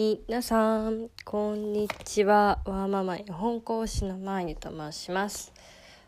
[0.00, 2.60] みなさんこんにちは。
[2.64, 5.52] ワーママ絵本講師のまいと申します。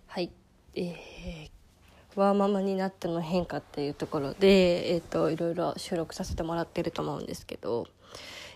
[0.07, 0.31] はい。
[0.75, 1.51] えー、
[2.15, 7.87] ワーママになったの変化っていうところでえっ、ー、といろいろ収録させてもらってると思うんですけど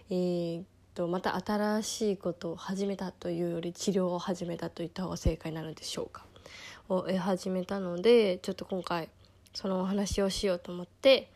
[0.08, 0.62] えー
[0.94, 6.24] とまた新しいことを始めたというより治療を始めたといった方が正解なのでしょうか。
[6.88, 9.10] を始めたのでちょっと今回
[9.52, 11.30] そのお話をしようと思って、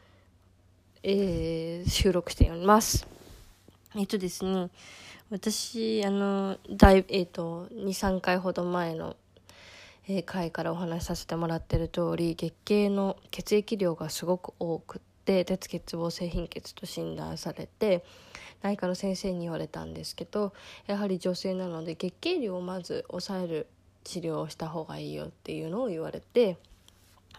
[1.02, 3.19] えー、収録しております。
[3.96, 4.70] えっとですね、
[5.30, 9.16] 私、あの、だいえっと、2、3回ほど前の、
[10.06, 18.04] えー、回からお話しさせてもらってる通り、月経の血液量がすごく多くって、鉄欠乏性貧血と診断されて、
[18.62, 20.52] 内科の先生に言われたんですけど、
[20.86, 23.66] やはり女性なので月経量をまず抑える
[24.04, 26.58] 治療をした方がいいよっていうのを言われて、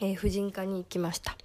[0.01, 1.37] えー、婦人科に行きました。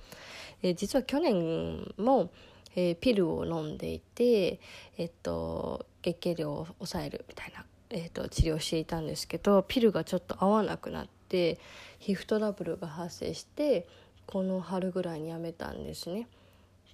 [0.64, 2.30] えー、実は去年も、
[2.76, 4.60] えー、ピルを飲んでいて、
[4.98, 11.58] えっと、月経量を抑えるみたいな、えっと、治療をしていたんですけどピルがちょっと合わなくなって
[11.98, 13.88] 皮膚トラブルが発生して
[14.26, 16.28] この春ぐらいにやめたんですね。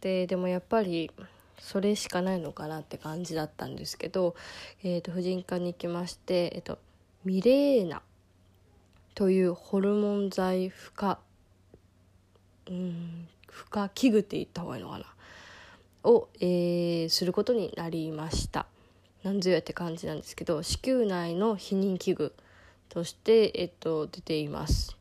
[0.00, 1.10] ででもやっぱり
[1.58, 4.34] それしかないのかなって感じだったんですけど、
[4.82, 6.78] えーと、婦人科に行きまして、えーと、
[7.24, 8.02] ミレーナ
[9.14, 11.16] というホルモン剤負荷
[12.68, 15.04] うん負荷器具って言った方がいいのかな
[16.04, 18.66] を、えー、することになりました。
[19.22, 22.34] なんぞやって感じなんですけど子宮内の避妊器具
[22.88, 24.96] として、えっと、出ています。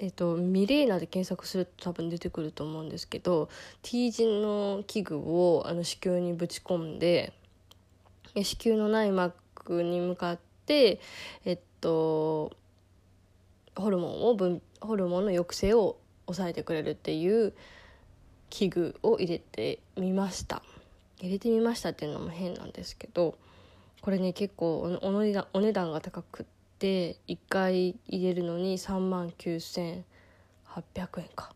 [0.00, 3.50] えっと、ミレーナで検索すると多分出てくると思うんですけど
[3.82, 7.34] T 字の器具をあの子宮にぶち込んで
[8.34, 11.00] 子宮の内膜に向かって
[11.44, 12.50] えっと
[13.76, 17.52] ホルモンを分ホルモンの抑制を抑えてくれるっていう
[18.50, 20.62] 器具を入れてみました。
[21.20, 23.36] 入れてみましたっていうのも変なんですけど
[24.00, 26.46] これね結構お値段お値段が高くっ
[26.78, 30.02] て1回入れるのに3万9800
[31.18, 31.52] 円か。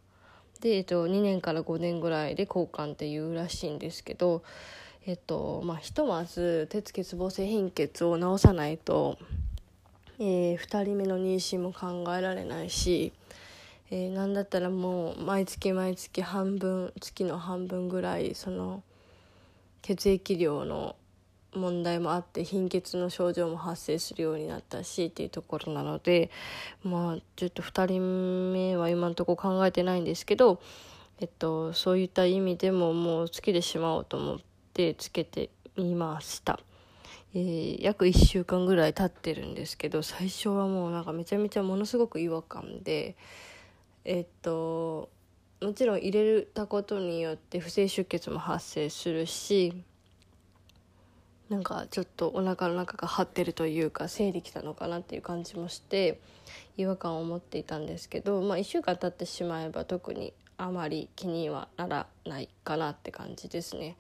[0.61, 4.43] で、えっと、2年から5年ぐらいで交換っていうらしいんですけど
[5.07, 9.19] えっとまあひとまず鉄欠乏性貧血を治さないと、
[10.19, 13.13] えー、2人目の妊娠も考えられないし
[13.91, 18.83] えー、なんだったらもう毎月毎月半分月の半分ぐらいその
[19.83, 20.97] 血液量の
[21.55, 26.31] 問題もあって貧血の症状も発生するようになったしっていうところなので
[26.83, 30.61] まあちょっと2人目は今のところ考えてないんですけど、
[31.21, 34.39] えっと、そういった意味でももうつけてしまおうと思っ
[34.73, 36.61] てつけてみました。
[37.37, 43.17] えー、約1週間ぐらい経ってるんですけど最初はもうなんかめちゃめちゃものすごく違和感で
[44.05, 45.11] えっと
[45.61, 49.83] もちろん入れたことによって不正出血も発生するし
[51.49, 56.21] なんかちょっとお腹の中が張ってるというか生理きたのかなっていう感じもして
[56.77, 63.97] 違和感を持っていたんですけど、まあ、1週間経ってしまえば特にあまり気にはならないかなって感じですね。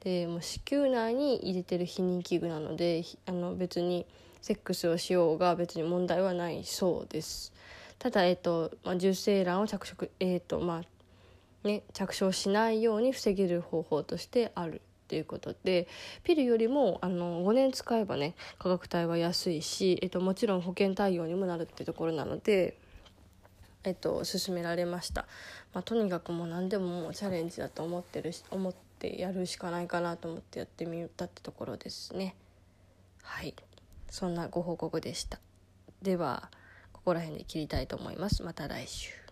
[0.00, 4.06] でもう子宮内に入れてる避妊器具なのであの別に
[4.40, 7.52] セックスをしようが別に問題はないそうです。
[7.98, 15.88] ただ、えっとまあ、受精卵を着色、えっとまあね、着床しないように防げる方法としてあるっていうことで
[16.24, 22.78] ピルよりもあの5年使えばね価格帯は安いし、えっと、もちろん保険対応にもなるってところなので。
[23.84, 25.26] えっと、勧められました、
[25.72, 32.34] まあ、とにかくもう何でももうチャレンジだと思ってるし思ってやるしかないかなと思ってやってみたってところですね。
[33.22, 33.54] はい。
[34.10, 35.38] そんなご報告でした。
[36.02, 36.50] では
[37.06, 38.42] ここら辺で切りたいと思います。
[38.42, 39.25] また来週。